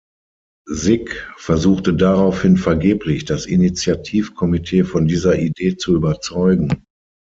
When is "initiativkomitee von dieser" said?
3.45-5.37